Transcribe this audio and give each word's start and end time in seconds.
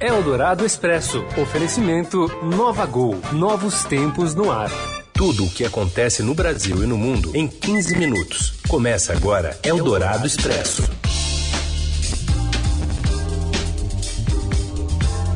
Eldorado 0.00 0.64
Expresso. 0.64 1.24
Oferecimento 1.36 2.28
Nova 2.44 2.86
Gol. 2.86 3.16
Novos 3.32 3.82
tempos 3.82 4.32
no 4.32 4.48
ar. 4.48 4.70
Tudo 5.12 5.44
o 5.44 5.50
que 5.50 5.64
acontece 5.64 6.22
no 6.22 6.34
Brasil 6.34 6.84
e 6.84 6.86
no 6.86 6.96
mundo 6.96 7.32
em 7.34 7.48
15 7.48 7.98
minutos. 7.98 8.54
Começa 8.68 9.12
agora 9.12 9.58
Eldorado 9.60 10.24
Expresso. 10.24 10.88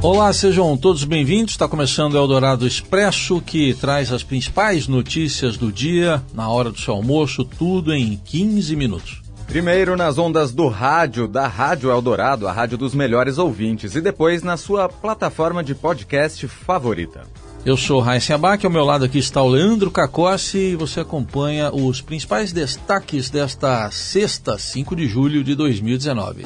Olá, 0.01 0.33
sejam 0.33 0.76
todos 0.76 1.03
bem-vindos. 1.03 1.54
Está 1.54 1.67
começando 1.67 2.15
o 2.15 2.19
Eldorado 2.19 2.65
Expresso, 2.65 3.40
que 3.40 3.74
traz 3.74 4.13
as 4.13 4.22
principais 4.22 4.87
notícias 4.87 5.56
do 5.56 5.72
dia, 5.72 6.22
na 6.33 6.49
hora 6.49 6.71
do 6.71 6.79
seu 6.79 6.94
almoço, 6.94 7.44
tudo 7.44 7.92
em 7.92 8.17
15 8.17 8.76
minutos. 8.76 9.22
Primeiro 9.47 9.97
nas 9.97 10.17
ondas 10.17 10.53
do 10.53 10.69
rádio, 10.69 11.29
da 11.29 11.47
Rádio 11.47 11.90
Eldorado, 11.90 12.49
a 12.49 12.53
rádio 12.53 12.79
dos 12.79 12.95
melhores 12.95 13.37
ouvintes, 13.37 13.95
e 13.95 14.01
depois 14.01 14.43
na 14.43 14.57
sua 14.57 14.88
plataforma 14.88 15.63
de 15.63 15.75
podcast 15.75 16.49
favorita. 16.49 17.23
Eu 17.65 17.77
sou 17.77 18.01
Raíssa 18.01 18.35
Abac, 18.35 18.65
ao 18.66 18.73
meu 18.73 18.85
lado 18.85 19.05
aqui 19.05 19.19
está 19.19 19.41
o 19.41 19.49
Leandro 19.49 19.91
Cacossi 19.91 20.59
e 20.59 20.77
você 20.77 21.01
acompanha 21.01 21.73
os 21.73 22.01
principais 22.01 22.52
destaques 22.52 23.30
desta 23.30 23.89
sexta, 23.91 24.59
5 24.59 24.97
de 24.97 25.07
julho 25.07 25.45
de 25.45 25.55
2019. 25.55 26.45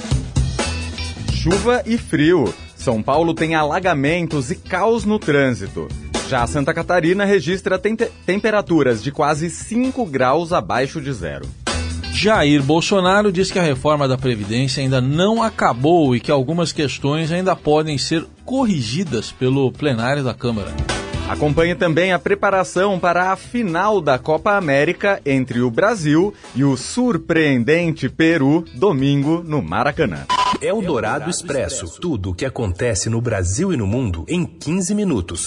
Chuva 1.33 1.83
e 1.87 1.97
frio. 1.97 2.53
São 2.75 3.03
Paulo 3.03 3.33
tem 3.33 3.55
alagamentos 3.55 4.51
e 4.51 4.57
caos 4.57 5.05
no 5.05 5.19
trânsito. 5.19 5.89
Já 6.29 6.47
Santa 6.47 6.75
Catarina 6.75 7.25
registra 7.25 7.79
tem 7.79 7.97
temperaturas 7.97 9.03
de 9.03 9.11
quase 9.11 9.49
5 9.49 10.05
graus 10.07 10.53
abaixo 10.53 11.01
de 11.01 11.13
zero. 11.13 11.49
Jair 12.19 12.63
Bolsonaro 12.63 13.31
diz 13.31 13.53
que 13.53 13.59
a 13.59 13.63
reforma 13.63 14.09
da 14.09 14.17
Previdência 14.17 14.83
ainda 14.83 15.03
não 15.03 15.43
acabou 15.43 16.17
e 16.17 16.21
que 16.21 16.31
algumas 16.31 16.73
questões 16.73 17.31
ainda 17.31 17.55
podem 17.55 17.99
ser 17.99 18.25
corrigidas 18.43 19.31
pelo 19.31 19.71
plenário 19.71 20.25
da 20.25 20.33
Câmara. 20.33 20.73
Acompanhe 21.29 21.75
também 21.75 22.15
a 22.15 22.19
preparação 22.19 22.99
para 22.99 23.33
a 23.33 23.37
final 23.37 24.01
da 24.01 24.19
Copa 24.19 24.53
América 24.53 25.21
entre 25.27 25.61
o 25.61 25.71
Brasil 25.71 26.33
e 26.55 26.65
o 26.65 26.75
surpreendente 26.75 28.09
Peru, 28.09 28.65
domingo, 28.75 29.45
no 29.47 29.61
Maracanã. 29.61 30.25
É 30.63 30.73
o 30.73 30.81
Dourado 30.81 31.29
Expresso. 31.29 32.01
Tudo 32.01 32.31
o 32.31 32.35
que 32.35 32.47
acontece 32.47 33.11
no 33.11 33.21
Brasil 33.21 33.75
e 33.75 33.77
no 33.77 33.87
mundo 33.87 34.25
em 34.27 34.47
15 34.47 34.95
minutos. 34.95 35.47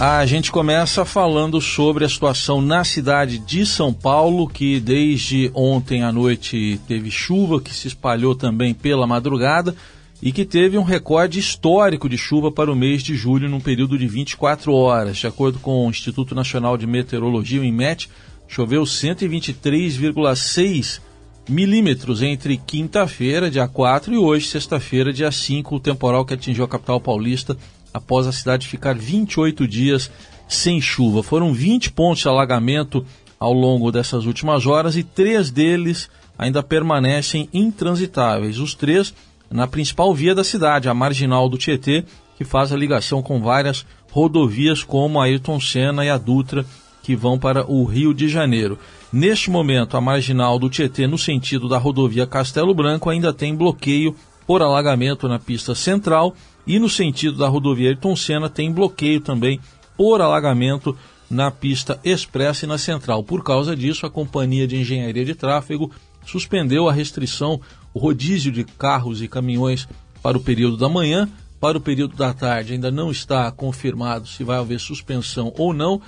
A 0.00 0.24
gente 0.24 0.50
começa 0.50 1.04
falando 1.04 1.60
sobre 1.60 2.06
a 2.06 2.08
situação 2.08 2.62
na 2.62 2.82
cidade 2.84 3.36
de 3.36 3.66
São 3.66 3.92
Paulo, 3.92 4.48
que 4.48 4.80
desde 4.80 5.50
ontem 5.52 6.02
à 6.02 6.10
noite 6.10 6.80
teve 6.88 7.10
chuva, 7.10 7.60
que 7.60 7.74
se 7.74 7.88
espalhou 7.88 8.34
também 8.34 8.72
pela 8.72 9.06
madrugada 9.06 9.76
e 10.22 10.32
que 10.32 10.46
teve 10.46 10.78
um 10.78 10.82
recorde 10.82 11.38
histórico 11.38 12.08
de 12.08 12.16
chuva 12.16 12.50
para 12.50 12.72
o 12.72 12.74
mês 12.74 13.02
de 13.02 13.14
julho 13.14 13.46
num 13.46 13.60
período 13.60 13.98
de 13.98 14.06
24 14.06 14.72
horas. 14.72 15.18
De 15.18 15.26
acordo 15.26 15.58
com 15.58 15.86
o 15.86 15.90
Instituto 15.90 16.34
Nacional 16.34 16.78
de 16.78 16.86
Meteorologia, 16.86 17.60
o 17.60 17.64
INMET, 17.64 18.08
choveu 18.48 18.84
123,6 18.84 21.02
milímetros 21.46 22.22
entre 22.22 22.56
quinta-feira, 22.56 23.50
dia 23.50 23.68
4, 23.68 24.14
e 24.14 24.16
hoje, 24.16 24.46
sexta-feira, 24.46 25.12
dia 25.12 25.30
5, 25.30 25.76
o 25.76 25.80
temporal 25.80 26.24
que 26.24 26.32
atingiu 26.32 26.64
a 26.64 26.68
capital 26.68 27.02
paulista 27.02 27.54
após 27.92 28.26
a 28.26 28.32
cidade 28.32 28.68
ficar 28.68 28.94
28 28.94 29.66
dias 29.66 30.10
sem 30.48 30.80
chuva. 30.80 31.22
Foram 31.22 31.52
20 31.52 31.92
pontos 31.92 32.22
de 32.22 32.28
alagamento 32.28 33.04
ao 33.38 33.52
longo 33.52 33.90
dessas 33.90 34.26
últimas 34.26 34.66
horas 34.66 34.96
e 34.96 35.02
três 35.02 35.50
deles 35.50 36.10
ainda 36.38 36.62
permanecem 36.62 37.48
intransitáveis. 37.52 38.58
Os 38.58 38.74
três 38.74 39.14
na 39.50 39.66
principal 39.66 40.14
via 40.14 40.34
da 40.34 40.44
cidade, 40.44 40.88
a 40.88 40.94
marginal 40.94 41.48
do 41.48 41.58
Tietê, 41.58 42.04
que 42.36 42.44
faz 42.44 42.72
a 42.72 42.76
ligação 42.76 43.20
com 43.20 43.40
várias 43.40 43.84
rodovias 44.12 44.82
como 44.82 45.20
a 45.20 45.24
Ayrton 45.24 45.60
Senna 45.60 46.04
e 46.04 46.08
a 46.08 46.16
Dutra, 46.16 46.64
que 47.02 47.16
vão 47.16 47.38
para 47.38 47.70
o 47.70 47.84
Rio 47.84 48.14
de 48.14 48.28
Janeiro. 48.28 48.78
Neste 49.12 49.50
momento, 49.50 49.96
a 49.96 50.00
marginal 50.00 50.58
do 50.58 50.70
Tietê, 50.70 51.06
no 51.06 51.18
sentido 51.18 51.68
da 51.68 51.78
rodovia 51.78 52.26
Castelo 52.26 52.74
Branco, 52.74 53.10
ainda 53.10 53.32
tem 53.32 53.54
bloqueio 53.54 54.14
por 54.46 54.62
alagamento 54.62 55.28
na 55.28 55.38
pista 55.38 55.74
central 55.74 56.34
e 56.66 56.78
no 56.78 56.88
sentido 56.88 57.38
da 57.38 57.48
rodovia 57.48 57.88
Ayrton 57.88 58.14
Senna 58.14 58.48
tem 58.48 58.72
bloqueio 58.72 59.20
também 59.20 59.60
por 59.96 60.20
alagamento 60.20 60.96
na 61.30 61.50
pista 61.50 62.00
expressa 62.02 62.64
e 62.64 62.68
na 62.68 62.76
central. 62.76 63.22
Por 63.22 63.44
causa 63.44 63.76
disso, 63.76 64.04
a 64.04 64.10
Companhia 64.10 64.66
de 64.66 64.76
Engenharia 64.76 65.24
de 65.24 65.34
Tráfego 65.34 65.90
suspendeu 66.26 66.88
a 66.88 66.92
restrição, 66.92 67.60
o 67.94 67.98
rodízio 67.98 68.50
de 68.50 68.64
carros 68.64 69.22
e 69.22 69.28
caminhões 69.28 69.88
para 70.22 70.36
o 70.36 70.40
período 70.40 70.76
da 70.76 70.88
manhã. 70.88 71.28
Para 71.60 71.78
o 71.78 71.80
período 71.80 72.16
da 72.16 72.32
tarde 72.32 72.72
ainda 72.72 72.90
não 72.90 73.10
está 73.10 73.50
confirmado 73.52 74.26
se 74.26 74.42
vai 74.42 74.58
haver 74.58 74.80
suspensão 74.80 75.52
ou 75.56 75.72
não. 75.72 76.00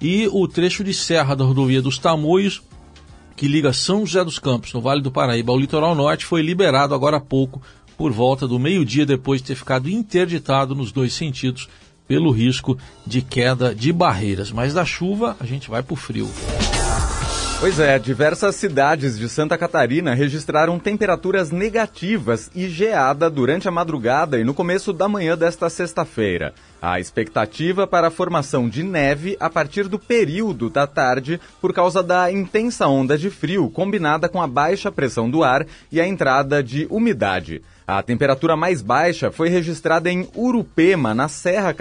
E 0.00 0.28
o 0.30 0.46
trecho 0.46 0.84
de 0.84 0.92
serra 0.92 1.34
da 1.34 1.44
rodovia 1.44 1.80
dos 1.80 1.98
Tamoios, 1.98 2.62
que 3.34 3.48
liga 3.48 3.72
São 3.72 4.04
José 4.04 4.24
dos 4.24 4.38
Campos, 4.38 4.72
no 4.72 4.80
Vale 4.80 5.00
do 5.00 5.10
Paraíba, 5.10 5.52
ao 5.52 5.58
litoral 5.58 5.94
norte, 5.94 6.26
foi 6.26 6.42
liberado 6.42 6.94
agora 6.94 7.16
há 7.16 7.20
pouco 7.20 7.62
por 7.96 8.12
volta 8.12 8.46
do 8.46 8.58
meio-dia 8.58 9.06
depois 9.06 9.40
de 9.40 9.48
ter 9.48 9.54
ficado 9.54 9.88
interditado 9.88 10.74
nos 10.74 10.92
dois 10.92 11.12
sentidos 11.12 11.68
pelo 12.06 12.30
risco 12.30 12.78
de 13.06 13.22
queda 13.22 13.74
de 13.74 13.92
barreiras. 13.92 14.52
Mas 14.52 14.74
da 14.74 14.84
chuva 14.84 15.36
a 15.40 15.44
gente 15.44 15.68
vai 15.68 15.82
para 15.82 15.94
o 15.94 15.96
frio. 15.96 16.28
Pois 17.58 17.80
é, 17.80 17.98
diversas 17.98 18.54
cidades 18.54 19.18
de 19.18 19.30
Santa 19.30 19.56
Catarina 19.56 20.12
registraram 20.14 20.78
temperaturas 20.78 21.50
negativas 21.50 22.50
e 22.54 22.68
geada 22.68 23.30
durante 23.30 23.66
a 23.66 23.70
madrugada 23.70 24.38
e 24.38 24.44
no 24.44 24.52
começo 24.52 24.92
da 24.92 25.08
manhã 25.08 25.38
desta 25.38 25.70
sexta-feira. 25.70 26.52
A 26.82 27.00
expectativa 27.00 27.86
para 27.86 28.08
a 28.08 28.10
formação 28.10 28.68
de 28.68 28.82
neve 28.82 29.38
a 29.40 29.48
partir 29.48 29.88
do 29.88 29.98
período 29.98 30.68
da 30.68 30.86
tarde 30.86 31.40
por 31.58 31.72
causa 31.72 32.02
da 32.02 32.30
intensa 32.30 32.86
onda 32.88 33.16
de 33.16 33.30
frio 33.30 33.70
combinada 33.70 34.28
com 34.28 34.42
a 34.42 34.46
baixa 34.46 34.92
pressão 34.92 35.30
do 35.30 35.42
ar 35.42 35.66
e 35.90 35.98
a 35.98 36.06
entrada 36.06 36.62
de 36.62 36.86
umidade. 36.90 37.62
A 37.86 38.02
temperatura 38.02 38.56
mais 38.56 38.82
baixa 38.82 39.30
foi 39.30 39.48
registrada 39.48 40.10
em 40.10 40.28
Urupema, 40.34 41.14
na 41.14 41.28
Serra 41.28 41.72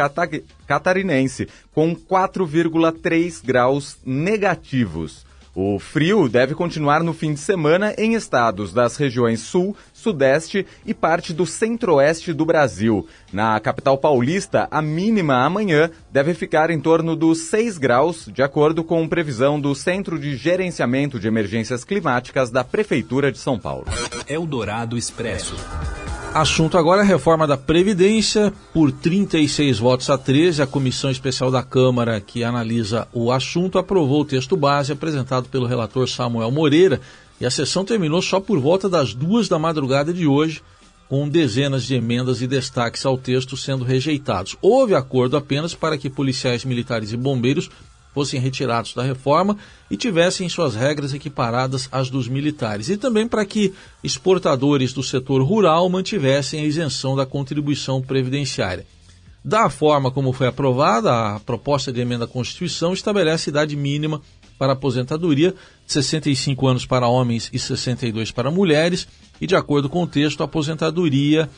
Catarinense, 0.68 1.48
com 1.74 1.96
4,3 1.96 3.44
graus 3.44 3.98
negativos. 4.06 5.26
O 5.56 5.80
frio 5.80 6.28
deve 6.28 6.54
continuar 6.54 7.02
no 7.02 7.14
fim 7.14 7.34
de 7.34 7.40
semana 7.40 7.96
em 7.98 8.14
estados 8.14 8.74
das 8.74 8.98
regiões 8.98 9.40
Sul, 9.40 9.74
Sudeste 9.94 10.68
e 10.86 10.94
parte 10.94 11.32
do 11.32 11.46
Centro-Oeste 11.46 12.34
do 12.34 12.46
Brasil. 12.46 13.08
Na 13.32 13.58
capital 13.62 13.98
paulista, 13.98 14.68
a 14.70 14.82
mínima 14.82 15.46
amanhã 15.46 15.90
deve 16.12 16.34
ficar 16.34 16.70
em 16.70 16.80
torno 16.80 17.16
dos 17.16 17.44
6 17.44 17.78
graus, 17.78 18.30
de 18.34 18.44
acordo 18.44 18.84
com 18.84 19.08
previsão 19.08 19.58
do 19.58 19.74
Centro 19.74 20.20
de 20.20 20.36
Gerenciamento 20.36 21.18
de 21.18 21.30
Emergências 21.30 21.86
Climáticas 21.86 22.52
da 22.52 22.66
Prefeitura 22.66 23.32
de 23.32 23.38
São 23.38 23.58
Paulo. 23.58 23.86
Eldorado 24.28 24.98
Expresso. 24.98 25.56
Assunto 26.36 26.78
agora 26.78 27.02
a 27.02 27.06
reforma 27.06 27.48
da 27.48 27.56
Previdência. 27.56 28.52
Por 28.74 28.92
36 28.92 29.80
votos 29.80 30.10
a 30.10 30.18
13, 30.18 30.62
a 30.62 30.68
Comissão 30.68 31.10
Especial 31.10 31.50
da 31.50 31.64
Câmara, 31.64 32.20
que 32.20 32.44
analisa 32.44 33.08
o 33.14 33.32
assunto, 33.32 33.78
aprovou 33.78 34.20
o 34.20 34.26
texto 34.26 34.58
base 34.58 34.92
apresentado 34.92 35.48
pelo 35.48 35.66
relator 35.66 36.10
Samuel 36.10 36.52
Moreira. 36.52 37.00
E 37.40 37.46
a 37.46 37.50
sessão 37.50 37.86
terminou 37.86 38.22
só 38.22 38.42
por 38.42 38.60
volta 38.60 38.90
das 38.90 39.14
duas 39.14 39.48
da 39.48 39.58
madrugada 39.58 40.12
de 40.12 40.28
hoje, 40.28 40.62
com 41.08 41.30
dezenas 41.30 41.86
de 41.86 41.96
emendas 41.96 42.42
e 42.42 42.48
destaques 42.48 43.06
ao 43.06 43.18
texto 43.18 43.56
sendo 43.56 43.86
rejeitados. 43.86 44.58
Houve 44.62 44.94
acordo 44.94 45.38
apenas 45.38 45.74
para 45.74 45.98
que 45.98 46.10
policiais 46.10 46.66
militares 46.66 47.14
e 47.14 47.18
bombeiros 47.18 47.70
fossem 48.16 48.40
retirados 48.40 48.94
da 48.94 49.04
reforma 49.04 49.58
e 49.92 49.98
tivessem 49.98 50.48
suas 50.48 50.74
regras 50.74 51.14
equiparadas 51.14 51.90
às 51.92 52.10
dos 52.10 52.30
militares, 52.30 52.88
e 52.88 52.96
também 52.96 53.28
para 53.28 53.46
que 53.46 53.74
exportadores 54.02 54.94
do 54.94 55.04
setor 55.04 55.44
rural 55.44 55.90
mantivessem 55.90 56.62
a 56.62 56.66
isenção 56.66 57.14
da 57.14 57.26
contribuição 57.26 58.02
previdenciária. 58.02 58.88
Da 59.44 59.70
forma 59.70 60.10
como 60.10 60.32
foi 60.32 60.48
aprovada, 60.48 61.36
a 61.36 61.40
proposta 61.42 61.92
de 61.92 62.00
emenda 62.00 62.24
à 62.24 62.28
Constituição 62.28 62.94
estabelece 62.94 63.50
idade 63.50 63.76
mínima 63.76 64.22
para 64.58 64.74
aposentadoria 64.74 65.54
de 65.86 65.94
65 65.94 66.66
anos 66.66 66.86
para 66.86 67.08
homens 67.08 67.50
e 67.52 67.60
62 67.60 68.32
para 68.32 68.50
mulheres, 68.50 69.08
e 69.42 69.46
de 69.46 69.56
acordo 69.56 69.90
com 69.90 70.04
o 70.04 70.08
texto, 70.08 70.42
a 70.42 70.46
aposentadoria 70.46 71.50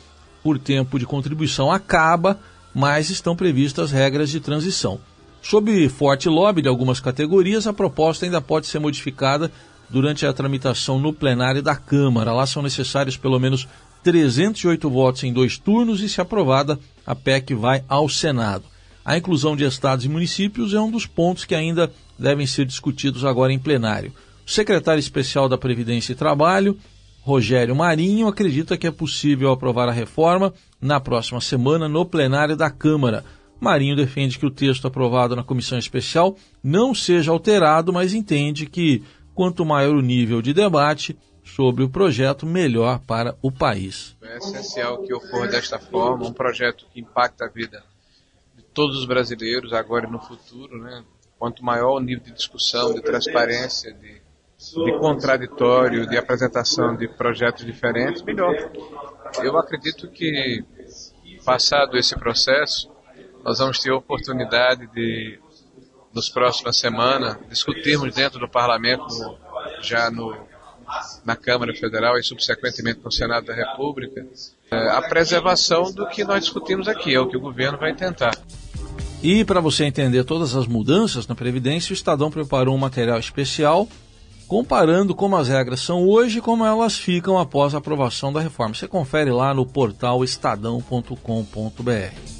por 0.42 0.58
tempo 0.58 0.98
de 0.98 1.06
contribuição 1.06 1.70
acaba, 1.70 2.38
mas 2.74 3.10
estão 3.10 3.36
previstas 3.36 3.92
regras 3.92 4.28
de 4.28 4.40
transição. 4.40 5.00
Sob 5.42 5.88
forte 5.88 6.28
lobby 6.28 6.62
de 6.62 6.68
algumas 6.68 7.00
categorias, 7.00 7.66
a 7.66 7.72
proposta 7.72 8.24
ainda 8.24 8.40
pode 8.40 8.66
ser 8.66 8.78
modificada 8.78 9.50
durante 9.88 10.26
a 10.26 10.32
tramitação 10.32 10.98
no 10.98 11.12
plenário 11.12 11.62
da 11.62 11.74
Câmara. 11.74 12.32
Lá 12.32 12.46
são 12.46 12.62
necessários 12.62 13.16
pelo 13.16 13.38
menos 13.38 13.66
308 14.02 14.90
votos 14.90 15.24
em 15.24 15.32
dois 15.32 15.58
turnos 15.58 16.00
e, 16.00 16.08
se 16.08 16.20
aprovada, 16.20 16.78
a 17.06 17.14
PEC 17.14 17.54
vai 17.54 17.84
ao 17.88 18.08
Senado. 18.08 18.64
A 19.04 19.16
inclusão 19.16 19.56
de 19.56 19.64
estados 19.64 20.04
e 20.04 20.08
municípios 20.08 20.74
é 20.74 20.80
um 20.80 20.90
dos 20.90 21.06
pontos 21.06 21.44
que 21.44 21.54
ainda 21.54 21.90
devem 22.18 22.46
ser 22.46 22.66
discutidos 22.66 23.24
agora 23.24 23.52
em 23.52 23.58
plenário. 23.58 24.12
O 24.46 24.50
secretário 24.50 25.00
especial 25.00 25.48
da 25.48 25.56
Previdência 25.56 26.12
e 26.12 26.16
Trabalho, 26.16 26.76
Rogério 27.22 27.74
Marinho 27.74 28.26
acredita 28.28 28.76
que 28.76 28.86
é 28.86 28.90
possível 28.90 29.50
aprovar 29.50 29.88
a 29.88 29.92
reforma 29.92 30.52
na 30.80 31.00
próxima 31.00 31.40
semana 31.40 31.88
no 31.88 32.04
plenário 32.04 32.56
da 32.56 32.70
Câmara. 32.70 33.24
Marinho 33.60 33.96
defende 33.96 34.38
que 34.38 34.46
o 34.46 34.50
texto 34.50 34.86
aprovado 34.86 35.34
na 35.34 35.42
comissão 35.42 35.78
especial 35.78 36.36
não 36.62 36.94
seja 36.94 37.30
alterado, 37.30 37.92
mas 37.92 38.14
entende 38.14 38.66
que 38.66 39.02
quanto 39.34 39.64
maior 39.64 39.96
o 39.96 40.02
nível 40.02 40.40
de 40.40 40.52
debate 40.52 41.16
sobre 41.44 41.82
o 41.82 41.88
projeto, 41.88 42.46
melhor 42.46 43.00
para 43.00 43.36
o 43.42 43.50
país. 43.50 44.16
É 44.22 44.36
essencial 44.36 45.02
que 45.02 45.12
ocorra 45.12 45.48
desta 45.48 45.78
forma, 45.78 46.26
um 46.26 46.32
projeto 46.32 46.86
que 46.92 47.00
impacta 47.00 47.46
a 47.46 47.48
vida 47.48 47.82
de 48.54 48.62
todos 48.62 48.98
os 48.98 49.06
brasileiros, 49.06 49.72
agora 49.72 50.06
e 50.06 50.10
no 50.10 50.20
futuro. 50.20 50.78
Né? 50.78 51.04
Quanto 51.38 51.64
maior 51.64 51.96
o 51.96 52.00
nível 52.00 52.24
de 52.24 52.32
discussão, 52.32 52.92
de 52.92 53.00
transparência, 53.00 53.92
de, 53.94 54.20
de 54.84 54.98
contraditório, 54.98 56.06
de 56.06 56.16
apresentação 56.16 56.96
de 56.96 57.08
projetos 57.08 57.64
diferentes, 57.64 58.22
melhor. 58.22 58.54
Eu 59.42 59.56
acredito 59.56 60.08
que, 60.08 60.64
passado 61.44 61.96
esse 61.96 62.14
processo, 62.16 62.90
nós 63.44 63.58
vamos 63.58 63.78
ter 63.78 63.90
a 63.90 63.96
oportunidade 63.96 64.86
de, 64.88 65.38
nos 66.12 66.28
próximas 66.28 66.78
semanas, 66.78 67.36
discutirmos 67.48 68.14
dentro 68.14 68.38
do 68.38 68.48
parlamento, 68.48 69.06
já 69.82 70.10
no, 70.10 70.36
na 71.24 71.36
Câmara 71.36 71.74
Federal 71.74 72.18
e 72.18 72.22
subsequentemente 72.22 73.00
no 73.04 73.12
Senado 73.12 73.46
da 73.46 73.54
República, 73.54 74.26
é, 74.70 74.90
a 74.90 75.02
preservação 75.02 75.92
do 75.92 76.06
que 76.08 76.24
nós 76.24 76.44
discutimos 76.44 76.88
aqui, 76.88 77.14
é 77.14 77.20
o 77.20 77.28
que 77.28 77.36
o 77.36 77.40
governo 77.40 77.78
vai 77.78 77.94
tentar. 77.94 78.36
E 79.22 79.44
para 79.44 79.60
você 79.60 79.84
entender 79.84 80.24
todas 80.24 80.54
as 80.54 80.66
mudanças 80.66 81.26
na 81.26 81.34
Previdência, 81.34 81.92
o 81.92 81.94
Estadão 81.94 82.30
preparou 82.30 82.74
um 82.74 82.78
material 82.78 83.18
especial 83.18 83.88
comparando 84.46 85.14
como 85.14 85.36
as 85.36 85.48
regras 85.48 85.80
são 85.80 86.08
hoje 86.08 86.38
e 86.38 86.40
como 86.40 86.64
elas 86.64 86.96
ficam 86.96 87.38
após 87.38 87.74
a 87.74 87.78
aprovação 87.78 88.32
da 88.32 88.40
reforma. 88.40 88.74
Você 88.74 88.88
confere 88.88 89.30
lá 89.30 89.52
no 89.52 89.66
portal 89.66 90.24
estadão.com.br. 90.24 92.37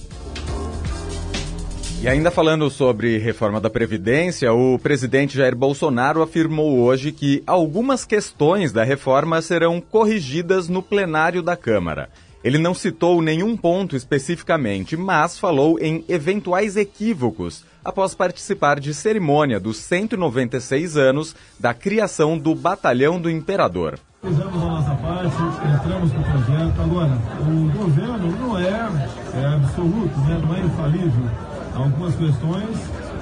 E 2.00 2.06
ainda 2.06 2.30
falando 2.30 2.70
sobre 2.70 3.18
reforma 3.18 3.60
da 3.60 3.68
Previdência, 3.68 4.52
o 4.52 4.78
presidente 4.78 5.36
Jair 5.36 5.56
Bolsonaro 5.56 6.22
afirmou 6.22 6.78
hoje 6.78 7.10
que 7.10 7.42
algumas 7.44 8.04
questões 8.04 8.70
da 8.70 8.84
reforma 8.84 9.42
serão 9.42 9.80
corrigidas 9.80 10.68
no 10.68 10.80
plenário 10.80 11.42
da 11.42 11.56
Câmara. 11.56 12.08
Ele 12.44 12.56
não 12.56 12.72
citou 12.72 13.20
nenhum 13.20 13.56
ponto 13.56 13.96
especificamente, 13.96 14.96
mas 14.96 15.36
falou 15.36 15.76
em 15.80 16.04
eventuais 16.08 16.76
equívocos 16.76 17.64
após 17.84 18.14
participar 18.14 18.78
de 18.78 18.94
cerimônia 18.94 19.58
dos 19.58 19.78
196 19.78 20.96
anos 20.96 21.34
da 21.58 21.74
criação 21.74 22.38
do 22.38 22.54
Batalhão 22.54 23.20
do 23.20 23.28
Imperador. 23.28 23.98
Fizemos 24.22 24.62
a 24.62 24.66
nossa 24.66 24.94
parte, 24.94 25.36
entramos 25.74 26.12
no 26.12 26.22
projeto. 26.22 26.80
Agora, 26.80 27.18
o 27.40 27.76
governo 27.76 28.30
não 28.38 28.58
é, 28.58 28.88
é 29.34 29.46
absoluto, 29.46 30.18
né? 30.20 30.40
não 30.44 30.54
é 30.54 30.60
infalível 30.60 31.47
algumas 31.78 32.14
questões 32.16 32.76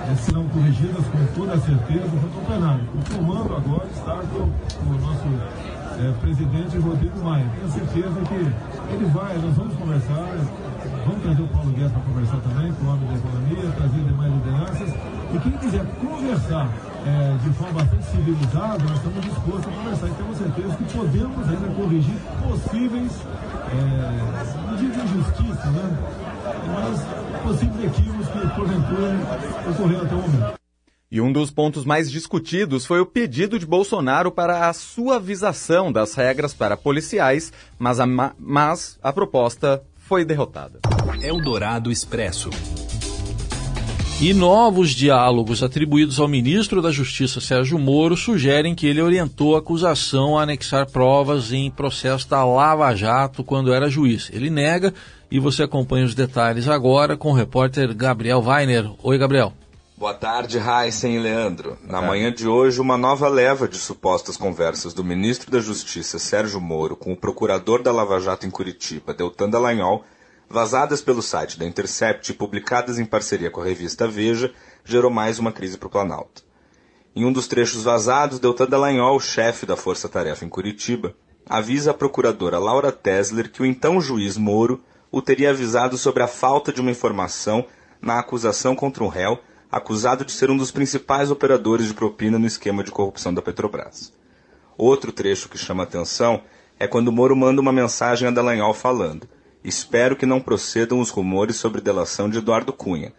é, 0.09 0.15
serão 0.17 0.49
corrigidas 0.49 1.05
com 1.07 1.27
toda 1.35 1.59
certeza 1.59 2.09
junto 2.09 2.39
ao 2.39 2.45
plenário. 2.45 2.85
O 2.95 3.15
comando 3.15 3.57
agora 3.57 3.87
está 3.93 4.17
com, 4.17 4.51
com 4.79 4.91
o 4.91 5.01
nosso 5.01 5.27
é, 6.01 6.13
presidente 6.21 6.79
Rodrigo 6.79 7.19
Maia. 7.23 7.47
Tenho 7.57 7.73
certeza 7.73 8.21
que 8.29 8.35
ele 8.35 9.05
vai, 9.13 9.37
nós 9.39 9.55
vamos 9.57 9.75
conversar, 9.77 10.37
vamos 11.05 11.23
trazer 11.23 11.43
o 11.43 11.49
Paulo 11.49 11.71
Guedes 11.73 11.93
para 11.93 12.03
conversar 12.03 12.37
também, 12.39 12.73
com 12.73 12.85
o 12.85 12.89
homem 12.89 13.09
da 13.09 13.15
economia, 13.15 13.73
trazer 13.77 14.05
demais 14.05 14.33
lideranças. 14.33 14.95
E 15.35 15.39
quem 15.39 15.53
quiser 15.53 15.85
conversar 16.01 16.69
é, 17.07 17.37
de 17.43 17.51
forma 17.51 17.73
bastante 17.75 18.05
civilizada, 18.05 18.85
nós 18.85 18.97
estamos 18.97 19.25
dispostos 19.25 19.67
a 19.67 19.77
conversar 19.77 20.09
e 20.09 20.15
temos 20.15 20.39
certeza 20.39 20.77
que 20.77 20.97
podemos 20.97 21.49
ainda 21.49 21.69
corrigir 21.75 22.17
possíveis 22.43 23.13
é, 23.73 24.71
medidas 24.71 25.11
de 25.11 25.19
injustiça, 25.19 25.71
né? 25.71 25.99
Mas 26.67 27.43
possíveis 27.43 27.85
equívocos 27.85 28.27
que 28.29 28.55
porventura 28.55 29.17
ocorreram 29.71 30.03
até 30.03 30.15
o 30.15 30.19
momento. 30.19 30.57
E 31.11 31.21
um 31.21 31.33
dos 31.33 31.53
pontos 31.53 31.85
mais 31.85 32.11
discutidos 32.11 32.85
foi 32.85 33.01
o 33.01 33.07
pedido 33.07 33.59
de 33.59 33.65
Bolsonaro 33.65 34.31
para 34.31 34.69
a 34.69 34.73
suavização 34.73 35.93
das 35.93 36.15
regras 36.15 36.53
para 36.53 36.77
policiais, 36.77 37.53
mas 37.79 38.01
a, 38.01 38.07
mas 38.39 38.99
a 39.03 39.13
proposta 39.13 39.83
foi 39.95 40.25
derrotada. 40.25 40.81
Eldorado 41.23 41.93
Expresso. 41.93 42.51
E 44.19 44.33
novos 44.33 44.93
diálogos 44.93 45.63
atribuídos 45.63 46.19
ao 46.19 46.27
ministro 46.27 46.81
da 46.81 46.91
Justiça 46.91 47.39
Sérgio 47.39 47.79
Moro 47.79 48.17
sugerem 48.17 48.75
que 48.75 48.87
ele 48.87 49.03
orientou 49.03 49.55
a 49.55 49.59
acusação 49.59 50.39
a 50.39 50.43
anexar 50.43 50.91
provas 50.91 51.53
em 51.53 51.71
processo 51.71 52.27
da 52.27 52.43
Lava 52.43 52.95
Jato 52.95 53.45
quando 53.45 53.75
era 53.75 53.91
juiz. 53.91 54.31
Ele 54.33 54.49
nega 54.49 54.95
e 55.31 55.39
você 55.39 55.65
acompanha 55.65 56.07
os 56.07 56.15
detalhes 56.15 56.67
agora 56.67 57.15
com 57.15 57.31
o 57.31 57.35
repórter 57.35 57.95
Gabriel 57.95 58.43
Weiner. 58.43 58.91
Oi, 59.03 59.19
Gabriel. 59.19 59.53
Boa 59.99 60.15
tarde, 60.15 60.59
Heisen 60.59 61.17
e 61.17 61.19
Leandro. 61.19 61.77
Na 61.85 62.01
manhã 62.01 62.33
de 62.33 62.49
hoje, 62.49 62.81
uma 62.81 62.97
nova 62.97 63.29
leva 63.29 63.69
de 63.69 63.77
supostas 63.77 64.37
conversas 64.39 64.95
do 64.95 65.05
ministro 65.05 65.51
da 65.51 65.61
Justiça, 65.61 66.19
Sérgio 66.19 66.61
Moro, 66.61 66.97
com 66.97 67.13
o 67.13 67.17
procurador 67.17 67.83
da 67.83 67.93
Lava 67.93 68.19
Jato 68.19 68.47
em 68.47 68.51
Curitiba, 68.51 69.13
Deltan 69.13 69.51
Dallagnol, 69.51 70.05
vazadas 70.49 71.03
pelo 71.03 71.23
site 71.23 71.59
da 71.59 71.67
Intercept 71.67 72.31
e 72.31 72.35
publicadas 72.35 72.99
em 72.99 73.05
parceria 73.05 73.51
com 73.51 73.61
a 73.61 73.65
revista 73.65 74.07
Veja, 74.07 74.53
gerou 74.85 75.11
mais 75.11 75.39
uma 75.39 75.53
crise 75.53 75.77
para 75.77 75.89
o 75.89 75.91
Planalto. 75.91 76.45
Em 77.15 77.25
um 77.25 77.33
dos 77.33 77.49
trechos 77.49 77.83
vazados, 77.83 78.39
Deltan 78.39 78.67
Dallagnol, 78.67 79.19
chefe 79.19 79.67
da 79.67 79.77
Força 79.77 80.09
Tarefa 80.09 80.45
em 80.45 80.49
Curitiba, 80.49 81.15
avisa 81.49 81.91
a 81.91 81.95
procuradora 81.95 82.59
Laura 82.59 82.93
Tesler 82.93 83.51
que 83.51 83.63
o 83.63 83.67
então 83.67 84.01
juiz 84.01 84.37
Moro 84.37 84.83
o 85.11 85.23
teria 85.23 85.51
avisado 85.51 85.97
sobre 85.97 86.23
a 86.23 86.29
falta 86.29 86.73
de 86.73 86.81
uma 86.81 86.91
informação 86.91 87.65
na 88.01 88.19
acusação 88.19 88.77
contra 88.77 89.03
um 89.03 89.09
réu 89.09 89.39
acusado 89.71 90.25
de 90.25 90.33
ser 90.33 90.51
um 90.51 90.57
dos 90.57 90.71
principais 90.71 91.31
operadores 91.31 91.89
de 91.89 91.95
propina 91.95 92.39
no 92.39 92.47
esquema 92.47 92.85
de 92.85 92.91
corrupção 92.91 93.33
da 93.33 93.43
Petrobras. 93.43 94.13
Outro 94.79 95.11
trecho 95.11 95.49
que 95.49 95.59
chama 95.59 95.83
atenção 95.83 96.43
é 96.79 96.87
quando 96.87 97.11
Moro 97.11 97.35
manda 97.35 97.61
uma 97.61 97.73
mensagem 97.73 98.29
a 98.29 98.31
Dallagnol 98.31 98.75
falando 98.75 99.27
Espero 99.67 100.15
que 100.15 100.25
não 100.25 100.41
procedam 100.41 101.01
os 101.01 101.11
rumores 101.11 101.57
sobre 101.57 101.81
delação 101.81 102.31
de 102.31 102.39
Eduardo 102.39 102.73
Cunha. 102.73 103.13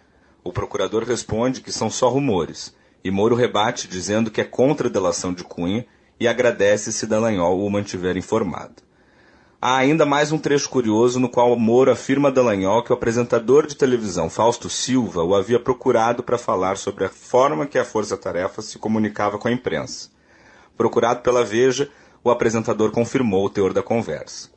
O 0.46 0.54
procurador 0.54 1.04
responde 1.04 1.60
que 1.60 1.74
são 1.74 1.90
só 1.90 2.08
rumores, 2.08 2.74
e 3.04 3.12
Moro 3.12 3.36
rebate 3.36 3.86
dizendo 3.86 4.32
que 4.32 4.40
é 4.40 4.46
contra 4.46 4.88
a 4.88 4.90
delação 4.90 5.34
de 5.34 5.44
Cunha 5.44 5.86
e 6.18 6.26
agradece 6.26 6.94
se 6.94 7.06
Dallagnol 7.06 7.60
o 7.60 7.70
mantiver 7.70 8.16
informado. 8.16 8.76
Há 9.62 9.76
ainda 9.76 10.06
mais 10.06 10.32
um 10.32 10.38
trecho 10.38 10.70
curioso 10.70 11.20
no 11.20 11.28
qual 11.28 11.54
Moro 11.60 11.92
afirma 11.92 12.30
a 12.30 12.32
Dallagnol 12.32 12.82
que 12.82 12.94
o 12.94 12.96
apresentador 12.96 13.68
de 13.68 13.76
televisão 13.76 14.30
Fausto 14.30 14.69
Silva 14.69 15.26
o 15.26 15.36
havia 15.36 15.60
procurado 15.60 16.24
para 16.24 16.38
falar 16.38 16.78
sobre 16.78 17.04
a 17.04 17.10
forma 17.10 17.68
que 17.68 17.78
a 17.78 17.83
Força 17.83 18.16
Tarefa 18.16 18.62
se 18.62 18.80
comunicava 18.80 19.38
com 19.38 19.50
a 19.50 19.52
imprensa. 19.52 20.10
Procurado 20.78 21.19
pela 21.19 21.44
Veja, 21.44 21.92
o 22.24 22.31
apresentador 22.31 22.92
confirmou 22.92 23.45
o 23.45 23.50
teor 23.50 23.74
da 23.74 23.83
conversa. 23.83 24.56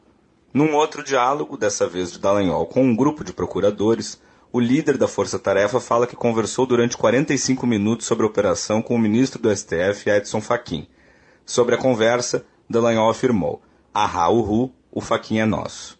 Num 0.52 0.74
outro 0.74 1.04
diálogo, 1.04 1.56
dessa 1.56 1.86
vez 1.86 2.10
de 2.10 2.18
Dallagnol 2.18 2.66
com 2.66 2.82
um 2.82 2.96
grupo 2.96 3.22
de 3.22 3.32
procuradores, 3.32 4.20
o 4.52 4.58
líder 4.58 4.98
da 4.98 5.06
Força 5.06 5.38
Tarefa 5.38 5.78
fala 5.78 6.08
que 6.08 6.16
conversou 6.16 6.66
durante 6.66 6.96
45 6.96 7.64
minutos 7.68 8.04
sobre 8.04 8.24
a 8.24 8.28
operação 8.28 8.82
com 8.82 8.96
o 8.96 8.98
ministro 8.98 9.40
do 9.40 9.54
STF, 9.56 10.10
Edson 10.10 10.40
Fachin. 10.40 10.88
Sobre 11.46 11.76
a 11.76 11.78
conversa, 11.78 12.44
Dallagnol 12.68 13.08
afirmou: 13.08 13.62
Ahá, 13.94 14.28
uhu, 14.28 14.72
o 14.90 15.00
Fachin 15.00 15.38
é 15.38 15.46
nosso. 15.46 15.96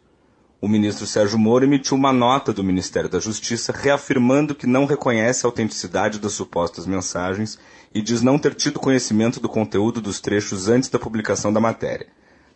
O 0.61 0.67
ministro 0.67 1.07
Sérgio 1.07 1.39
Moro 1.39 1.65
emitiu 1.65 1.97
uma 1.97 2.13
nota 2.13 2.53
do 2.53 2.65
Ministério 2.65 3.09
da 3.09 3.21
Justiça 3.21 3.73
reafirmando 3.73 4.55
que 4.55 4.67
não 4.67 4.85
reconhece 4.85 5.47
a 5.47 5.49
autenticidade 5.49 6.19
das 6.19 6.33
supostas 6.33 6.87
mensagens 6.87 7.57
e 7.95 8.03
diz 8.03 8.21
não 8.21 8.37
ter 8.37 8.55
tido 8.57 8.81
conhecimento 8.81 9.39
do 9.39 9.49
conteúdo 9.49 10.01
dos 10.01 10.21
trechos 10.21 10.69
antes 10.69 10.89
da 10.89 10.99
publicação 10.99 11.53
da 11.53 11.61
matéria. 11.61 12.09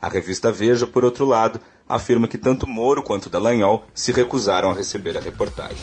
A 0.03 0.09
revista 0.09 0.53
Veja, 0.53 0.87
por 0.87 1.03
outro 1.03 1.25
lado, 1.25 1.61
afirma 1.89 2.29
que 2.29 2.39
tanto 2.39 2.67
Moro 2.67 3.03
quanto 3.03 3.31
Dallagnol 3.31 3.87
se 3.95 4.13
recusaram 4.13 4.71
a 4.71 4.75
receber 4.75 5.17
a 5.17 5.21
reportagem. 5.21 5.77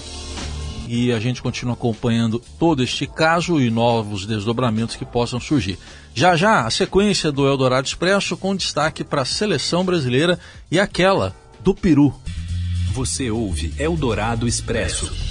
E 0.87 1.11
a 1.11 1.19
gente 1.19 1.41
continua 1.41 1.73
acompanhando 1.73 2.41
todo 2.59 2.83
este 2.83 3.07
caso 3.07 3.61
e 3.61 3.69
novos 3.69 4.25
desdobramentos 4.25 4.95
que 4.95 5.05
possam 5.05 5.39
surgir. 5.39 5.79
Já 6.13 6.35
já, 6.35 6.65
a 6.65 6.69
sequência 6.69 7.31
do 7.31 7.47
Eldorado 7.47 7.87
Expresso 7.87 8.35
com 8.35 8.55
destaque 8.55 9.03
para 9.03 9.21
a 9.21 9.25
seleção 9.25 9.85
brasileira 9.85 10.37
e 10.69 10.79
aquela 10.79 11.33
do 11.61 11.73
Peru. 11.73 12.13
Você 12.93 13.31
ouve 13.31 13.73
Eldorado 13.79 14.47
Expresso. 14.47 15.30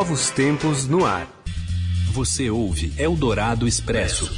Novos 0.01 0.31
tempos 0.31 0.87
no 0.87 1.05
ar. 1.05 1.27
Você 2.11 2.49
ouve 2.49 2.91
Eldorado 2.97 3.67
Expresso. 3.67 4.31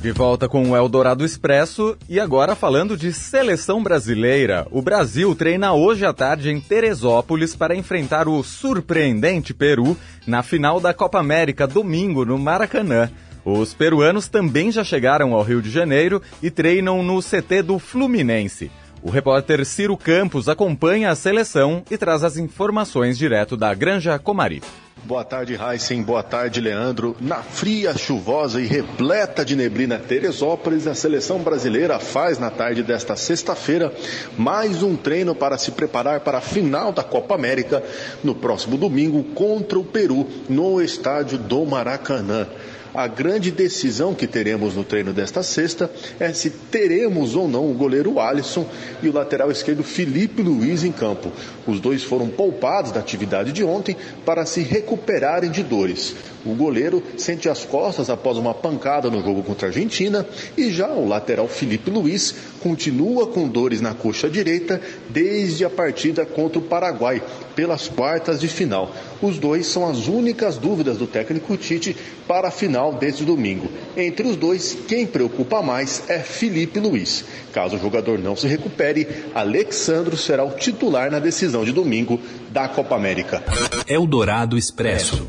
De 0.00 0.10
volta 0.10 0.48
com 0.48 0.70
o 0.70 0.74
Eldorado 0.74 1.22
Expresso 1.22 1.98
e 2.08 2.18
agora 2.18 2.54
falando 2.54 2.96
de 2.96 3.12
seleção 3.12 3.82
brasileira. 3.82 4.66
O 4.70 4.80
Brasil 4.80 5.34
treina 5.34 5.74
hoje 5.74 6.06
à 6.06 6.14
tarde 6.14 6.48
em 6.48 6.58
Teresópolis 6.58 7.54
para 7.54 7.76
enfrentar 7.76 8.26
o 8.26 8.42
surpreendente 8.42 9.52
Peru 9.52 9.98
na 10.26 10.42
final 10.42 10.80
da 10.80 10.94
Copa 10.94 11.18
América 11.18 11.66
domingo 11.66 12.24
no 12.24 12.38
Maracanã. 12.38 13.10
Os 13.44 13.74
peruanos 13.74 14.28
também 14.28 14.72
já 14.72 14.82
chegaram 14.82 15.34
ao 15.34 15.42
Rio 15.42 15.60
de 15.60 15.68
Janeiro 15.70 16.22
e 16.42 16.50
treinam 16.50 17.02
no 17.02 17.20
CT 17.20 17.60
do 17.64 17.78
Fluminense. 17.78 18.70
O 19.04 19.10
repórter 19.10 19.66
Ciro 19.66 19.98
Campos 19.98 20.48
acompanha 20.48 21.10
a 21.10 21.14
seleção 21.14 21.82
e 21.90 21.98
traz 21.98 22.24
as 22.24 22.38
informações 22.38 23.18
direto 23.18 23.54
da 23.54 23.74
Granja 23.74 24.18
Comari. 24.18 24.62
Boa 25.04 25.22
tarde, 25.22 25.58
Heisen. 25.60 26.02
Boa 26.02 26.22
tarde, 26.22 26.58
Leandro. 26.58 27.14
Na 27.20 27.42
fria, 27.42 27.94
chuvosa 27.98 28.62
e 28.62 28.64
repleta 28.64 29.44
de 29.44 29.54
neblina 29.54 29.98
Teresópolis, 29.98 30.86
a 30.86 30.94
seleção 30.94 31.40
brasileira 31.40 31.98
faz 31.98 32.38
na 32.38 32.48
tarde 32.48 32.82
desta 32.82 33.14
sexta-feira 33.14 33.92
mais 34.38 34.82
um 34.82 34.96
treino 34.96 35.34
para 35.34 35.58
se 35.58 35.72
preparar 35.72 36.20
para 36.20 36.38
a 36.38 36.40
final 36.40 36.90
da 36.90 37.02
Copa 37.02 37.34
América 37.34 37.82
no 38.22 38.34
próximo 38.34 38.78
domingo 38.78 39.22
contra 39.34 39.78
o 39.78 39.84
Peru 39.84 40.26
no 40.48 40.80
estádio 40.80 41.36
do 41.36 41.66
Maracanã. 41.66 42.46
A 42.94 43.08
grande 43.08 43.50
decisão 43.50 44.14
que 44.14 44.24
teremos 44.24 44.76
no 44.76 44.84
treino 44.84 45.12
desta 45.12 45.42
sexta 45.42 45.90
é 46.20 46.32
se 46.32 46.48
teremos 46.48 47.34
ou 47.34 47.48
não 47.48 47.68
o 47.68 47.74
goleiro 47.74 48.20
Alisson 48.20 48.64
e 49.02 49.08
o 49.08 49.12
lateral 49.12 49.50
esquerdo 49.50 49.82
Felipe 49.82 50.42
Luiz 50.42 50.84
em 50.84 50.92
campo. 50.92 51.32
Os 51.66 51.80
dois 51.80 52.04
foram 52.04 52.28
poupados 52.28 52.92
da 52.92 53.00
atividade 53.00 53.50
de 53.50 53.64
ontem 53.64 53.96
para 54.24 54.46
se 54.46 54.60
recuperarem 54.62 55.50
de 55.50 55.64
dores. 55.64 56.14
O 56.46 56.54
goleiro 56.54 57.02
sente 57.16 57.48
as 57.48 57.64
costas 57.64 58.08
após 58.08 58.36
uma 58.36 58.54
pancada 58.54 59.10
no 59.10 59.22
jogo 59.22 59.42
contra 59.42 59.66
a 59.66 59.70
Argentina 59.70 60.24
e 60.56 60.70
já 60.70 60.88
o 60.88 61.08
lateral 61.08 61.48
Felipe 61.48 61.90
Luiz 61.90 62.32
continua 62.60 63.26
com 63.26 63.48
dores 63.48 63.80
na 63.80 63.94
coxa 63.94 64.28
direita 64.28 64.80
desde 65.08 65.64
a 65.64 65.70
partida 65.70 66.24
contra 66.24 66.60
o 66.60 66.62
Paraguai 66.62 67.20
pelas 67.56 67.88
quartas 67.88 68.40
de 68.40 68.46
final. 68.46 68.94
Os 69.24 69.38
dois 69.38 69.66
são 69.66 69.88
as 69.88 70.06
únicas 70.06 70.58
dúvidas 70.58 70.98
do 70.98 71.06
técnico 71.06 71.56
Tite 71.56 71.96
para 72.28 72.48
a 72.48 72.50
final 72.50 72.92
deste 72.92 73.24
domingo. 73.24 73.70
Entre 73.96 74.28
os 74.28 74.36
dois, 74.36 74.76
quem 74.86 75.06
preocupa 75.06 75.62
mais 75.62 76.04
é 76.10 76.18
Felipe 76.18 76.78
Luiz. 76.78 77.24
Caso 77.50 77.76
o 77.76 77.78
jogador 77.78 78.18
não 78.18 78.36
se 78.36 78.46
recupere, 78.46 79.08
Alexandro 79.34 80.14
será 80.14 80.44
o 80.44 80.50
titular 80.50 81.10
na 81.10 81.20
decisão 81.20 81.64
de 81.64 81.72
domingo 81.72 82.20
da 82.50 82.68
Copa 82.68 82.96
América. 82.96 83.42
Eldorado 83.88 84.58
Expresso. 84.58 85.26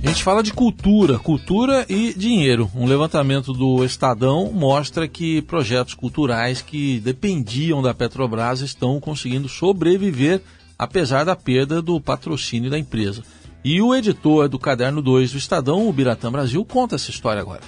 A 0.00 0.06
gente 0.06 0.22
fala 0.22 0.44
de 0.44 0.52
cultura, 0.52 1.18
cultura 1.18 1.84
e 1.88 2.14
dinheiro. 2.14 2.70
Um 2.76 2.86
levantamento 2.86 3.52
do 3.52 3.84
Estadão 3.84 4.52
mostra 4.52 5.08
que 5.08 5.42
projetos 5.42 5.94
culturais 5.94 6.62
que 6.62 7.00
dependiam 7.00 7.82
da 7.82 7.92
Petrobras 7.92 8.60
estão 8.60 9.00
conseguindo 9.00 9.48
sobreviver 9.48 10.40
apesar 10.78 11.24
da 11.24 11.34
perda 11.34 11.82
do 11.82 12.00
patrocínio 12.00 12.70
da 12.70 12.78
empresa. 12.78 13.24
E 13.64 13.82
o 13.82 13.94
editor 13.94 14.48
do 14.48 14.58
Caderno 14.58 15.02
2 15.02 15.32
do 15.32 15.38
Estadão, 15.38 15.88
o 15.88 15.92
Biratã 15.92 16.30
Brasil, 16.30 16.64
conta 16.64 16.94
essa 16.94 17.10
história 17.10 17.42
agora. 17.42 17.60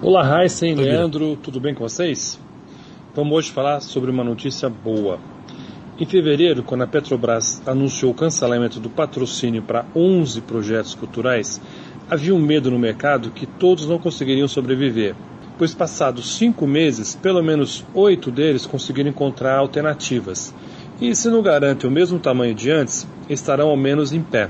Olá, 0.00 0.24
Raíssen, 0.24 0.74
Leandro, 0.74 1.36
tudo 1.36 1.60
bem 1.60 1.74
com 1.74 1.86
vocês? 1.86 2.40
Vamos 3.14 3.36
hoje 3.36 3.50
falar 3.50 3.80
sobre 3.80 4.10
uma 4.10 4.24
notícia 4.24 4.70
boa. 4.70 5.20
Em 5.98 6.06
fevereiro, 6.06 6.62
quando 6.62 6.82
a 6.82 6.86
Petrobras 6.86 7.62
anunciou 7.66 8.12
o 8.12 8.14
cancelamento 8.14 8.80
do 8.80 8.88
patrocínio 8.88 9.62
para 9.62 9.84
11 9.94 10.40
projetos 10.42 10.94
culturais, 10.94 11.60
havia 12.08 12.34
um 12.34 12.40
medo 12.40 12.70
no 12.70 12.78
mercado 12.78 13.30
que 13.30 13.46
todos 13.46 13.86
não 13.86 13.98
conseguiriam 13.98 14.48
sobreviver, 14.48 15.14
pois 15.58 15.74
passados 15.74 16.36
cinco 16.36 16.66
meses, 16.66 17.14
pelo 17.14 17.42
menos 17.42 17.84
oito 17.94 18.30
deles 18.30 18.66
conseguiram 18.66 19.10
encontrar 19.10 19.56
alternativas 19.56 20.52
e, 21.00 21.14
se 21.14 21.28
não 21.28 21.42
garante 21.42 21.86
o 21.86 21.90
mesmo 21.90 22.18
tamanho 22.18 22.54
de 22.54 22.70
antes, 22.70 23.06
estarão 23.28 23.68
ao 23.68 23.76
menos 23.76 24.12
em 24.12 24.22
pé. 24.22 24.48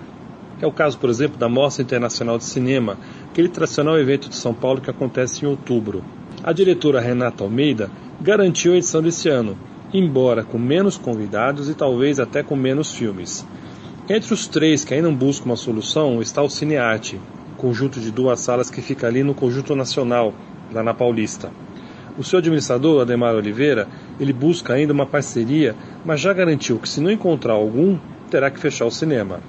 É 0.60 0.66
o 0.66 0.72
caso, 0.72 0.98
por 0.98 1.10
exemplo, 1.10 1.36
da 1.36 1.48
Mostra 1.48 1.82
Internacional 1.82 2.38
de 2.38 2.44
Cinema, 2.44 2.96
aquele 3.30 3.48
tradicional 3.48 3.98
evento 3.98 4.28
de 4.28 4.36
São 4.36 4.54
Paulo 4.54 4.80
que 4.80 4.90
acontece 4.90 5.44
em 5.44 5.48
outubro. 5.48 6.02
A 6.42 6.52
diretora 6.52 7.00
Renata 7.00 7.44
Almeida 7.44 7.90
garantiu 8.20 8.72
a 8.72 8.76
edição 8.76 9.02
desse 9.02 9.28
ano, 9.28 9.58
embora 9.92 10.44
com 10.44 10.58
menos 10.58 10.96
convidados 10.96 11.68
e 11.68 11.74
talvez 11.74 12.18
até 12.18 12.42
com 12.42 12.56
menos 12.56 12.94
filmes. 12.94 13.46
Entre 14.08 14.32
os 14.32 14.46
três 14.46 14.84
que 14.84 14.94
ainda 14.94 15.10
buscam 15.10 15.46
uma 15.46 15.56
solução 15.56 16.22
está 16.22 16.40
o 16.40 16.48
Cinearte, 16.48 17.20
conjunto 17.56 18.00
de 18.00 18.10
duas 18.10 18.40
salas 18.40 18.70
que 18.70 18.80
fica 18.80 19.06
ali 19.06 19.22
no 19.22 19.34
Conjunto 19.34 19.74
Nacional, 19.74 20.32
lá 20.72 20.82
na 20.82 20.94
Paulista. 20.94 21.50
O 22.16 22.24
seu 22.24 22.38
administrador, 22.38 23.02
Ademar 23.02 23.34
Oliveira, 23.34 23.88
ele 24.18 24.32
busca 24.32 24.74
ainda 24.74 24.92
uma 24.92 25.06
parceria, 25.06 25.74
mas 26.04 26.20
já 26.20 26.32
garantiu 26.32 26.78
que 26.78 26.88
se 26.88 27.00
não 27.00 27.10
encontrar 27.10 27.54
algum, 27.54 27.98
terá 28.30 28.50
que 28.50 28.58
fechar 28.58 28.86
o 28.86 28.90
cinema. 28.90 29.40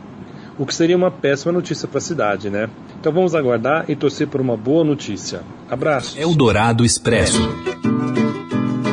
O 0.58 0.66
que 0.66 0.74
seria 0.74 0.98
uma 0.98 1.12
péssima 1.12 1.52
notícia 1.52 1.88
para 1.88 2.00
a 2.00 2.02
cidade, 2.02 2.50
né? 2.50 2.68
Então 3.00 3.12
vamos 3.12 3.36
aguardar 3.36 3.86
e 3.88 3.96
torcer 3.96 4.28
por 4.28 4.42
uma 4.42 4.58
boa 4.58 4.84
notícia. 4.84 5.42
Abraço. 5.70 6.20
Eldorado 6.20 6.84
Expresso. 6.84 7.67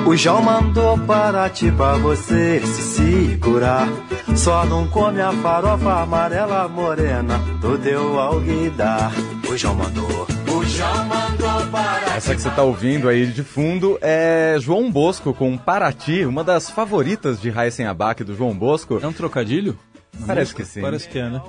O 0.06 0.14
João 0.16 0.42
mandou 0.42 0.98
para 0.98 1.48
ti 1.48 1.72
pra 1.72 1.94
você 1.94 2.60
se 2.60 2.82
segurar. 2.82 3.88
Só 4.36 4.66
não 4.66 4.86
come 4.86 5.20
a 5.20 5.32
farofa 5.32 6.02
amarela 6.02 6.68
morena 6.68 7.38
do 7.60 7.78
teu 7.78 8.18
alguidar. 8.20 9.12
O 9.50 9.56
João 9.56 9.74
mandou. 9.74 10.26
O 10.54 10.64
João 10.64 11.04
mandou 11.06 11.66
para 11.70 12.16
Essa 12.16 12.34
que 12.34 12.42
você 12.42 12.50
tá 12.50 12.62
ouvindo 12.62 13.08
aí 13.08 13.26
de 13.26 13.42
fundo 13.42 13.98
é 14.02 14.56
João 14.60 14.92
Bosco 14.92 15.32
com 15.32 15.56
Paraty, 15.56 16.26
uma 16.26 16.44
das 16.44 16.68
favoritas 16.68 17.40
de 17.40 17.48
Raíssen 17.48 17.86
Abac 17.86 18.22
do 18.22 18.36
João 18.36 18.54
Bosco. 18.54 19.00
É 19.02 19.06
um 19.06 19.12
trocadilho? 19.12 19.78
Parece 20.26 20.54
que 20.54 20.64
sim. 20.64 20.80
Parece 20.80 21.08
que 21.08 21.18
é, 21.18 21.28
né? 21.28 21.40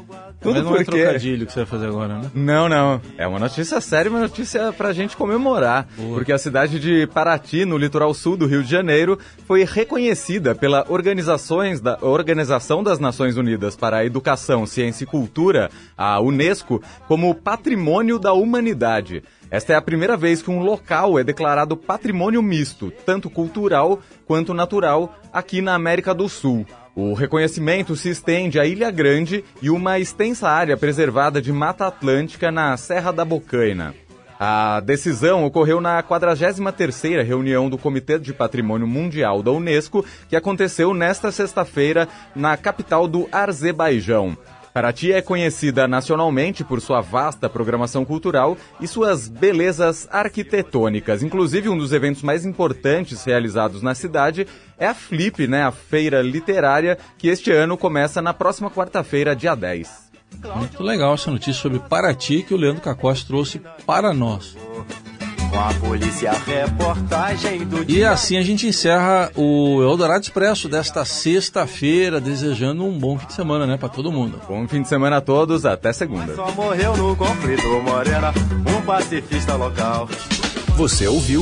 Tudo 0.45 0.55
Mas 0.57 0.63
não 0.63 0.73
porque... 0.73 0.99
é 0.99 1.03
trocadilho 1.03 1.45
que 1.47 1.51
você 1.51 1.59
vai 1.61 1.65
fazer 1.65 1.87
agora, 1.87 2.19
né? 2.19 2.31
Não, 2.35 2.69
não. 2.69 3.01
É 3.17 3.25
uma 3.25 3.39
notícia 3.39 3.81
séria, 3.81 4.11
uma 4.11 4.19
notícia 4.19 4.71
pra 4.71 4.93
gente 4.93 5.17
comemorar. 5.17 5.87
Boa. 5.97 6.15
Porque 6.15 6.31
a 6.31 6.37
cidade 6.37 6.79
de 6.79 7.07
Paraty, 7.07 7.65
no 7.65 7.79
litoral 7.79 8.13
sul 8.13 8.37
do 8.37 8.45
Rio 8.45 8.63
de 8.63 8.69
Janeiro, 8.69 9.17
foi 9.47 9.63
reconhecida 9.63 10.53
pela 10.53 10.85
organizações 10.87 11.81
da 11.81 11.97
Organização 11.99 12.83
das 12.83 12.99
Nações 12.99 13.37
Unidas 13.37 13.75
para 13.75 13.97
a 13.97 14.05
Educação, 14.05 14.67
Ciência 14.67 15.03
e 15.03 15.07
Cultura, 15.07 15.71
a 15.97 16.19
UNESCO, 16.21 16.79
como 17.07 17.33
Patrimônio 17.33 18.19
da 18.19 18.33
Humanidade. 18.33 19.23
Esta 19.49 19.73
é 19.73 19.75
a 19.75 19.81
primeira 19.81 20.15
vez 20.15 20.43
que 20.43 20.51
um 20.51 20.59
local 20.59 21.17
é 21.17 21.23
declarado 21.23 21.75
patrimônio 21.75 22.41
misto, 22.43 22.91
tanto 23.03 23.31
cultural 23.31 23.99
quanto 24.27 24.53
natural, 24.53 25.15
aqui 25.33 25.59
na 25.61 25.73
América 25.73 26.13
do 26.13 26.29
Sul. 26.29 26.65
O 26.95 27.13
reconhecimento 27.13 27.93
se 27.97 28.09
estende 28.09 28.57
à 28.57 28.65
Ilha 28.65 28.89
Grande 28.89 29.43
e 29.61 29.69
uma 29.69 29.99
extensa 29.99 30.47
área 30.47 30.77
preservada 30.77 31.41
de 31.41 31.51
Mata 31.51 31.85
Atlântica 31.85 32.49
na 32.53 32.77
Serra 32.77 33.11
da 33.11 33.25
Bocaina. 33.25 33.93
A 34.39 34.79
decisão 34.79 35.43
ocorreu 35.43 35.81
na 35.81 36.01
43ª 36.01 37.21
reunião 37.21 37.69
do 37.69 37.77
Comitê 37.77 38.17
de 38.17 38.33
Patrimônio 38.33 38.87
Mundial 38.87 39.43
da 39.43 39.51
Unesco, 39.51 40.05
que 40.29 40.37
aconteceu 40.37 40.93
nesta 40.93 41.33
sexta-feira 41.33 42.07
na 42.33 42.55
capital 42.55 43.09
do 43.09 43.27
Azerbaijão. 43.29 44.37
Paraty 44.75 45.13
é 45.13 45.21
conhecida 45.21 45.87
nacionalmente 45.87 46.61
por 46.61 46.81
sua 46.81 46.99
vasta 46.99 47.49
programação 47.49 48.03
cultural 48.03 48.57
e 48.81 48.85
suas 48.85 49.29
belezas 49.29 50.05
arquitetônicas. 50.11 51.23
Inclusive, 51.23 51.69
um 51.69 51.77
dos 51.77 51.93
eventos 51.93 52.21
mais 52.21 52.45
importantes 52.45 53.23
realizados 53.23 53.81
na 53.81 53.95
cidade 53.95 54.45
é 54.79 54.87
a 54.87 54.93
Flip, 54.93 55.47
né, 55.47 55.63
a 55.63 55.71
feira 55.71 56.21
literária, 56.21 56.97
que 57.17 57.27
este 57.27 57.51
ano 57.51 57.77
começa 57.77 58.21
na 58.21 58.33
próxima 58.33 58.69
quarta-feira, 58.69 59.35
dia 59.35 59.55
10. 59.55 60.05
Muito 60.55 60.83
legal 60.83 61.13
essa 61.13 61.31
notícia 61.31 61.53
sobre 61.61 61.79
Paraty 61.79 62.43
que 62.43 62.53
o 62.53 62.57
Leandro 62.57 62.81
Cacós 62.81 63.23
trouxe 63.23 63.61
para 63.85 64.13
nós. 64.13 64.55
Polícia, 65.79 66.31
a 66.31 66.33
reportagem 66.33 67.59
do 67.65 67.81
E 67.83 67.85
dia. 67.85 68.11
assim 68.11 68.35
a 68.37 68.41
gente 68.41 68.67
encerra 68.67 69.31
o 69.37 69.81
Eldorado 69.81 70.21
Expresso 70.21 70.67
desta 70.67 71.05
sexta-feira, 71.05 72.19
desejando 72.19 72.83
um 72.83 72.99
bom 72.99 73.17
fim 73.17 73.27
de 73.27 73.33
semana, 73.33 73.65
né, 73.65 73.77
para 73.77 73.87
todo 73.87 74.11
mundo. 74.11 74.41
Bom 74.49 74.67
fim 74.67 74.81
de 74.81 74.89
semana 74.89 75.17
a 75.17 75.21
todos, 75.21 75.65
até 75.65 75.93
segunda. 75.93 76.35
Só 76.35 76.51
morreu 76.51 76.97
no 76.97 77.15
conflito 77.15 77.67
Morena, 77.83 78.33
um 78.67 78.81
pacifista 78.81 79.55
local. 79.55 80.09
Você 80.75 81.07
ouviu 81.07 81.41